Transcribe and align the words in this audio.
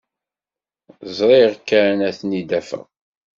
Sriɣ 1.15 1.53
kan 1.67 1.99
ad 2.07 2.15
ten-id-afeɣ. 2.19 2.85